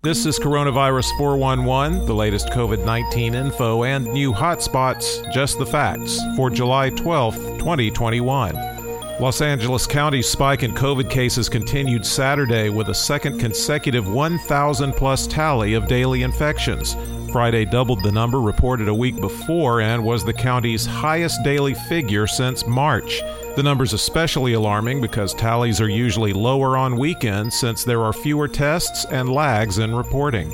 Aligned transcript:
This 0.00 0.26
is 0.26 0.38
Coronavirus 0.38 1.10
411, 1.18 2.06
the 2.06 2.14
latest 2.14 2.50
COVID 2.50 2.84
19 2.84 3.34
info 3.34 3.82
and 3.82 4.04
new 4.04 4.32
hotspots, 4.32 5.28
just 5.32 5.58
the 5.58 5.66
facts, 5.66 6.20
for 6.36 6.50
July 6.50 6.90
12, 6.90 7.34
2021. 7.58 8.77
Los 9.20 9.40
Angeles 9.40 9.84
County's 9.84 10.28
spike 10.28 10.62
in 10.62 10.72
COVID 10.72 11.10
cases 11.10 11.48
continued 11.48 12.06
Saturday 12.06 12.68
with 12.68 12.88
a 12.88 12.94
second 12.94 13.40
consecutive 13.40 14.08
1,000 14.08 14.92
plus 14.92 15.26
tally 15.26 15.74
of 15.74 15.88
daily 15.88 16.22
infections. 16.22 16.94
Friday 17.32 17.64
doubled 17.64 18.00
the 18.04 18.12
number 18.12 18.40
reported 18.40 18.86
a 18.86 18.94
week 18.94 19.20
before 19.20 19.80
and 19.80 20.04
was 20.04 20.24
the 20.24 20.32
county's 20.32 20.86
highest 20.86 21.42
daily 21.42 21.74
figure 21.88 22.28
since 22.28 22.64
March. 22.68 23.20
The 23.56 23.62
number's 23.64 23.92
especially 23.92 24.52
alarming 24.52 25.00
because 25.00 25.34
tallies 25.34 25.80
are 25.80 25.90
usually 25.90 26.32
lower 26.32 26.76
on 26.76 26.96
weekends 26.96 27.58
since 27.58 27.82
there 27.82 28.04
are 28.04 28.12
fewer 28.12 28.46
tests 28.46 29.04
and 29.06 29.28
lags 29.28 29.78
in 29.78 29.96
reporting. 29.96 30.52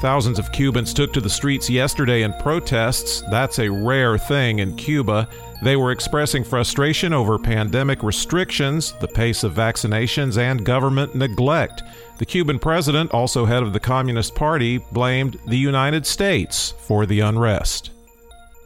Thousands 0.00 0.38
of 0.38 0.52
Cubans 0.52 0.94
took 0.94 1.12
to 1.12 1.20
the 1.20 1.30
streets 1.30 1.68
yesterday 1.68 2.22
in 2.22 2.32
protests. 2.34 3.22
That's 3.30 3.58
a 3.58 3.70
rare 3.70 4.16
thing 4.16 4.60
in 4.60 4.74
Cuba. 4.76 5.28
They 5.62 5.76
were 5.76 5.92
expressing 5.92 6.44
frustration 6.44 7.12
over 7.12 7.38
pandemic 7.38 8.02
restrictions, 8.02 8.92
the 9.00 9.08
pace 9.08 9.44
of 9.44 9.54
vaccinations, 9.54 10.36
and 10.36 10.64
government 10.64 11.14
neglect. 11.14 11.82
The 12.18 12.26
Cuban 12.26 12.58
president, 12.58 13.12
also 13.12 13.44
head 13.44 13.62
of 13.62 13.72
the 13.72 13.80
Communist 13.80 14.34
Party, 14.34 14.78
blamed 14.92 15.38
the 15.46 15.56
United 15.56 16.06
States 16.06 16.74
for 16.78 17.06
the 17.06 17.20
unrest. 17.20 17.90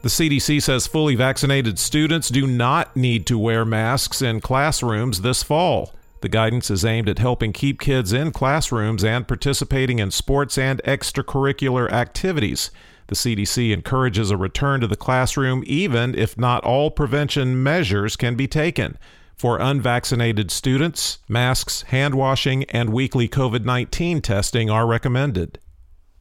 The 0.03 0.09
CDC 0.09 0.63
says 0.63 0.87
fully 0.87 1.15
vaccinated 1.15 1.79
students 1.79 2.29
do 2.29 2.47
not 2.47 2.97
need 2.97 3.27
to 3.27 3.39
wear 3.39 3.65
masks 3.65 4.23
in 4.23 4.41
classrooms 4.41 5.23
this 5.23 5.43
fall. 5.43 5.93
The 6.21 6.29
guidance 6.29 6.71
is 6.71 6.85
aimed 6.85 7.09
at 7.09 7.19
helping 7.19 7.53
keep 7.53 7.81
kids 7.81 8.13
in 8.13 8.33
classrooms 8.33 9.05
and 9.05 9.27
participating 9.27 9.99
in 9.99 10.11
sports 10.11 10.59
and 10.59 10.81
extracurricular 10.85 11.91
activities. 11.91 12.71
The 13.09 13.15
CDC 13.15 13.73
encourages 13.73 14.31
a 14.31 14.37
return 14.37 14.81
to 14.81 14.87
the 14.87 14.97
classroom 14.97 15.65
even 15.67 16.15
if 16.15 16.39
not 16.39 16.63
all 16.65 16.91
prevention 16.91 17.63
measures 17.63 18.17
can 18.17 18.37
be 18.37 18.47
taken. 18.47 18.97
For 19.35 19.59
unvaccinated 19.59 20.51
students, 20.51 21.19
masks, 21.29 21.83
hand 21.83 22.15
washing, 22.15 22.65
and 22.65 22.91
weekly 22.91 23.29
COVID 23.29 23.65
19 23.65 24.21
testing 24.21 24.69
are 24.69 24.87
recommended. 24.87 25.59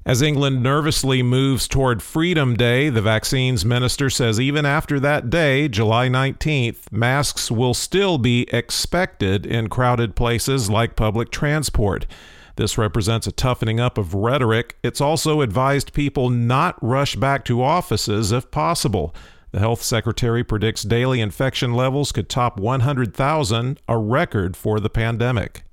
As 0.06 0.22
England 0.22 0.64
nervously 0.64 1.22
moves 1.22 1.68
toward 1.68 2.02
Freedom 2.02 2.56
Day, 2.56 2.88
the 2.88 3.02
vaccines 3.02 3.66
minister 3.66 4.10
says 4.10 4.40
even 4.40 4.66
after 4.66 5.02
that 5.02 5.30
day, 5.30 5.68
July 5.68 6.08
19th, 6.08 6.90
masks 6.94 7.52
will 7.52 7.74
still 7.74 8.18
be 8.18 8.48
expected 8.54 9.46
in 9.46 9.68
crowded 9.68 10.16
places 10.16 10.70
like 10.70 10.96
public 10.96 11.30
transport. 11.30 12.06
This 12.58 12.78
represents 12.78 13.28
a 13.28 13.32
toughening 13.32 13.80
up 13.80 14.00
of 14.00 14.16
rhetoric. 14.16 14.78
It's 14.84 15.00
also 15.00 15.42
advised 15.42 15.94
people 15.94 16.32
not 16.32 16.76
rush 16.84 17.16
back 17.16 17.46
to 17.46 17.64
offices 17.64 18.32
if 18.32 18.50
possible. 18.50 19.16
The 19.52 19.60
health 19.60 19.84
secretary 19.84 20.44
predicts 20.44 20.82
daily 20.82 21.22
infection 21.22 21.74
levels 21.74 22.12
could 22.12 22.30
top 22.30 22.60
100,000, 22.60 23.80
a 23.88 23.98
record 23.98 24.58
for 24.58 24.80
the 24.80 24.90
pandemic. 24.90 25.64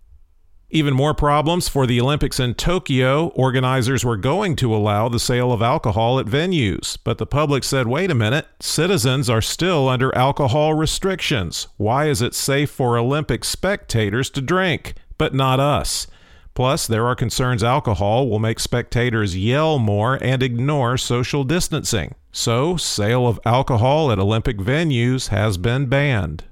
Even 0.68 0.92
more 0.92 1.14
problems 1.14 1.68
for 1.68 1.86
the 1.86 2.00
Olympics 2.00 2.38
in 2.38 2.52
Tokyo. 2.54 3.28
Organizers 3.28 4.04
were 4.04 4.16
going 4.16 4.54
to 4.56 4.74
allow 4.74 5.08
the 5.08 5.18
sale 5.18 5.52
of 5.52 5.62
alcohol 5.62 6.18
at 6.18 6.26
venues, 6.26 6.98
but 7.02 7.16
the 7.16 7.26
public 7.26 7.64
said, 7.64 7.86
wait 7.86 8.10
a 8.10 8.14
minute, 8.14 8.46
citizens 8.60 9.30
are 9.30 9.40
still 9.40 9.88
under 9.88 10.14
alcohol 10.14 10.74
restrictions. 10.74 11.68
Why 11.78 12.08
is 12.08 12.20
it 12.20 12.34
safe 12.34 12.70
for 12.70 12.98
Olympic 12.98 13.44
spectators 13.44 14.28
to 14.30 14.42
drink, 14.42 14.94
but 15.16 15.32
not 15.32 15.60
us? 15.60 16.08
Plus, 16.54 16.86
there 16.86 17.06
are 17.06 17.16
concerns 17.16 17.64
alcohol 17.64 18.28
will 18.28 18.38
make 18.38 18.60
spectators 18.60 19.36
yell 19.36 19.78
more 19.78 20.22
and 20.22 20.42
ignore 20.42 20.96
social 20.96 21.42
distancing. 21.42 22.14
So, 22.30 22.76
sale 22.76 23.26
of 23.26 23.40
alcohol 23.44 24.12
at 24.12 24.20
Olympic 24.20 24.58
venues 24.58 25.28
has 25.28 25.58
been 25.58 25.86
banned. 25.86 26.44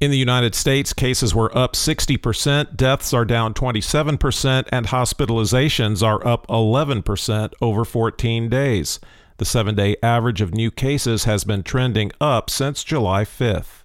In 0.00 0.10
the 0.10 0.18
United 0.18 0.54
States, 0.54 0.92
cases 0.92 1.34
were 1.34 1.56
up 1.56 1.72
60%, 1.72 2.76
deaths 2.76 3.12
are 3.12 3.24
down 3.24 3.52
27%, 3.52 4.68
and 4.70 4.86
hospitalizations 4.86 6.06
are 6.06 6.24
up 6.26 6.46
11% 6.46 7.52
over 7.60 7.84
14 7.84 8.48
days. 8.48 9.00
The 9.38 9.44
seven 9.44 9.74
day 9.74 9.96
average 10.02 10.40
of 10.40 10.54
new 10.54 10.70
cases 10.70 11.24
has 11.24 11.44
been 11.44 11.64
trending 11.64 12.12
up 12.20 12.48
since 12.48 12.84
July 12.84 13.24
5th. 13.24 13.84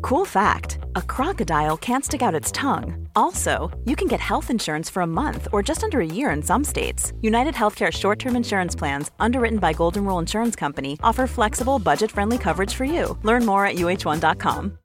Cool 0.00 0.24
fact 0.24 0.78
a 0.96 1.02
crocodile 1.02 1.76
can't 1.76 2.04
stick 2.04 2.22
out 2.22 2.34
its 2.34 2.50
tongue. 2.52 3.08
Also, 3.14 3.70
you 3.84 3.94
can 3.96 4.08
get 4.08 4.20
health 4.20 4.50
insurance 4.50 4.88
for 4.88 5.02
a 5.02 5.06
month 5.06 5.48
or 5.52 5.62
just 5.62 5.84
under 5.84 6.00
a 6.00 6.06
year 6.06 6.30
in 6.30 6.42
some 6.42 6.64
states. 6.64 7.12
United 7.20 7.54
Healthcare 7.54 7.92
short 7.92 8.18
term 8.18 8.36
insurance 8.36 8.74
plans, 8.74 9.10
underwritten 9.20 9.58
by 9.58 9.72
Golden 9.72 10.04
Rule 10.04 10.18
Insurance 10.18 10.56
Company, 10.56 10.98
offer 11.02 11.26
flexible, 11.26 11.78
budget 11.78 12.10
friendly 12.10 12.38
coverage 12.38 12.74
for 12.74 12.84
you. 12.84 13.18
Learn 13.22 13.44
more 13.44 13.66
at 13.66 13.76
uh1.com. 13.76 14.78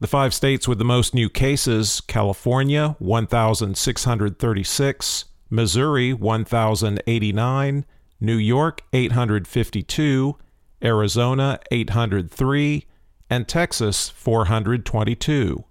The 0.00 0.06
five 0.06 0.32
states 0.32 0.68
with 0.68 0.78
the 0.78 0.84
most 0.84 1.12
new 1.12 1.28
cases 1.28 2.00
California, 2.00 2.94
1,636, 3.00 5.24
Missouri, 5.50 6.12
1,089, 6.12 7.84
New 8.20 8.36
York, 8.36 8.82
852, 8.92 10.36
Arizona, 10.84 11.58
803, 11.72 12.86
and 13.28 13.48
Texas, 13.48 14.08
422. 14.10 15.64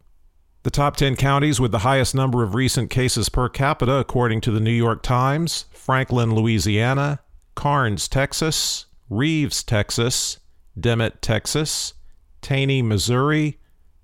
The 0.63 0.71
top 0.71 0.97
10 0.97 1.15
counties 1.15 1.61
with 1.61 1.71
the 1.71 1.79
highest 1.79 2.13
number 2.13 2.43
of 2.43 2.53
recent 2.53 2.89
cases 2.89 3.29
per 3.29 3.47
capita, 3.47 3.93
according 3.93 4.41
to 4.41 4.51
the 4.51 4.59
New 4.59 4.71
York 4.71 5.03
Times 5.03 5.67
Franklin, 5.71 6.35
Louisiana, 6.35 7.21
Karnes, 7.55 8.09
Texas, 8.09 8.87
Reeves, 9.09 9.63
Texas, 9.63 10.39
Dimmitt, 10.77 11.21
Texas, 11.21 11.93
Taney, 12.41 12.81
Missouri, 12.81 13.57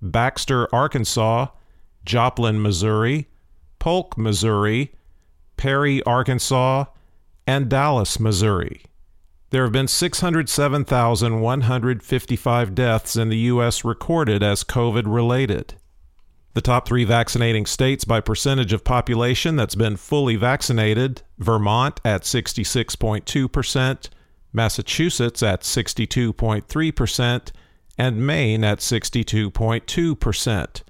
Baxter, 0.04 0.68
Arkansas, 0.76 1.48
Joplin, 2.06 2.62
Missouri, 2.62 3.30
Polk, 3.80 4.16
Missouri, 4.18 4.92
Perry, 5.58 6.04
Arkansas, 6.04 6.86
and 7.48 7.70
Dallas, 7.70 8.20
Missouri. 8.20 8.84
There 9.50 9.64
have 9.64 9.72
been 9.72 9.88
607,155 9.88 12.76
deaths 12.76 13.16
in 13.16 13.30
the 13.30 13.38
U.S. 13.38 13.86
recorded 13.86 14.44
as 14.44 14.64
COVID 14.64 15.04
related. 15.06 15.76
The 16.54 16.62
top 16.62 16.88
three 16.88 17.04
vaccinating 17.04 17.66
states 17.66 18.06
by 18.06 18.20
percentage 18.20 18.74
of 18.74 18.84
population 18.84 19.56
that's 19.56 19.76
been 19.76 19.98
fully 19.98 20.36
vaccinated 20.36 21.24
Vermont 21.40 22.00
at 22.06 22.22
66.2%, 22.24 24.10
Massachusetts 24.52 25.42
at 25.42 25.62
62.3%, 25.62 27.52
and 27.98 28.26
Maine 28.26 28.64
at 28.64 28.80
62.2%. 28.80 30.82